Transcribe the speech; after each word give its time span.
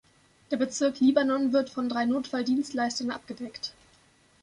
Der 0.49 0.57
Bezirk 0.57 0.99
Libanon 0.99 1.53
wird 1.53 1.69
von 1.69 1.87
drei 1.87 2.05
Notfalldienstleistern 2.05 3.11
abgedeckt. 3.11 3.75